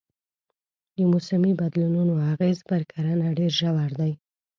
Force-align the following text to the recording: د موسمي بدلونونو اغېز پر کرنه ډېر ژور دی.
د 0.95 0.97
موسمي 1.11 1.51
بدلونونو 1.61 2.13
اغېز 2.31 2.57
پر 2.69 2.81
کرنه 2.91 3.27
ډېر 3.37 3.51
ژور 3.59 3.91
دی. 3.99 4.11